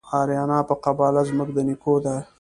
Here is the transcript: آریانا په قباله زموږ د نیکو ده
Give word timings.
آریانا 0.19 0.59
په 0.69 0.75
قباله 0.83 1.21
زموږ 1.29 1.49
د 1.53 1.57
نیکو 1.67 1.93
ده 2.03 2.15